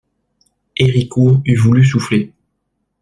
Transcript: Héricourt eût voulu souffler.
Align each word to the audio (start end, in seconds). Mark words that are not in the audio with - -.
Héricourt 0.77 1.41
eût 1.45 1.55
voulu 1.57 1.85
souffler. 1.85 2.33